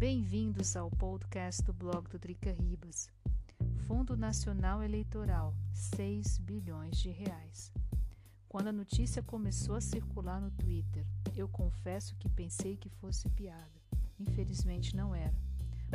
[0.00, 3.10] Bem-vindos ao podcast do blog do Drica Ribas.
[3.86, 7.70] Fundo Nacional Eleitoral, 6 bilhões de reais.
[8.48, 11.04] Quando a notícia começou a circular no Twitter,
[11.36, 13.78] eu confesso que pensei que fosse piada.
[14.18, 15.36] Infelizmente não era.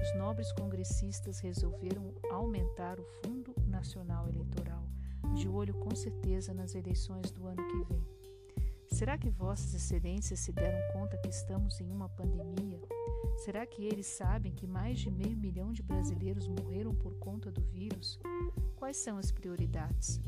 [0.00, 4.88] Os nobres congressistas resolveram aumentar o Fundo Nacional Eleitoral,
[5.34, 8.17] de olho com certeza nas eleições do ano que vem.
[8.98, 12.80] Será que Vossas Excelências se deram conta que estamos em uma pandemia?
[13.44, 17.62] Será que eles sabem que mais de meio milhão de brasileiros morreram por conta do
[17.62, 18.18] vírus?
[18.74, 20.20] Quais são as prioridades?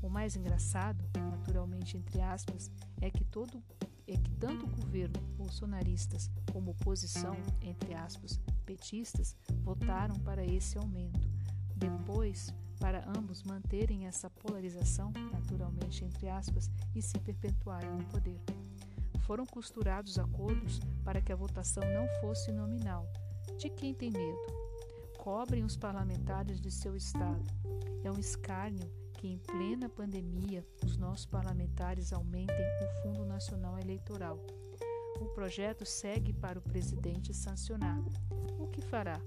[0.00, 3.60] O mais engraçado, naturalmente entre aspas, é que todo
[4.06, 11.28] é que tanto o governo bolsonaristas como oposição, entre aspas, petistas, votaram para esse aumento.
[11.74, 18.40] Depois, para ambos manterem essa polarização, naturalmente entre aspas, e se perpetuarem no poder
[19.22, 23.08] foram costurados acordos para que a votação não fosse nominal.
[23.58, 24.38] De quem tem medo?
[25.18, 27.42] Cobrem os parlamentares de seu estado.
[28.04, 34.38] É um escárnio que, em plena pandemia, os nossos parlamentares aumentem o Fundo Nacional Eleitoral.
[35.20, 38.00] O projeto segue para o presidente sancionar.
[38.58, 39.20] O que fará?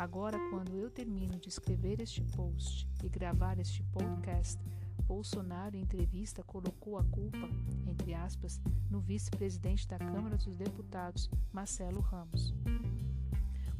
[0.00, 4.58] Agora, quando eu termino de escrever este post e gravar este podcast,
[5.06, 7.46] Bolsonaro, em entrevista, colocou a culpa,
[7.86, 12.54] entre aspas, no vice-presidente da Câmara dos Deputados, Marcelo Ramos.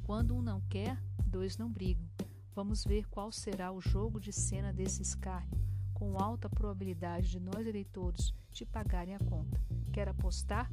[0.02, 2.06] Quando um não quer, dois não brigam.
[2.54, 5.58] Vamos ver qual será o jogo de cena desse escárnio,
[5.94, 9.58] com alta probabilidade de nós eleitores te pagarem a conta.
[9.90, 10.70] Quer apostar?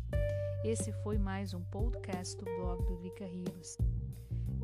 [0.66, 3.78] Esse foi mais um podcast do blog do Rica Ribas.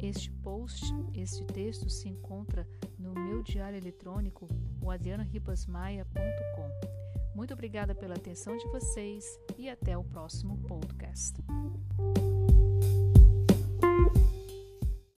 [0.01, 2.67] Este post, este texto se encontra
[2.97, 4.47] no meu diário eletrônico,
[6.15, 6.67] o.
[7.35, 9.25] Muito obrigada pela atenção de vocês
[9.57, 11.33] e até o próximo podcast.